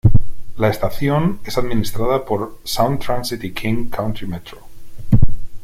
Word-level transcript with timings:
La 0.57 0.69
estación 0.69 1.41
es 1.45 1.59
administrada 1.59 2.25
por 2.25 2.57
Sound 2.63 3.01
Transit 3.05 3.43
y 3.43 3.51
King 3.53 3.87
County 3.91 4.25
Metro. 4.25 4.57